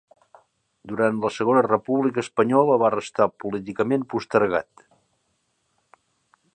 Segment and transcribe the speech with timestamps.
[0.91, 4.87] Durant la Segona República Espanyola va restar políticament postergat.